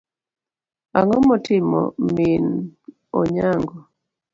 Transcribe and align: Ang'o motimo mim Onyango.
Ang'o 0.97 1.17
motimo 1.27 1.81
mim 2.15 2.45
Onyango. 3.19 3.77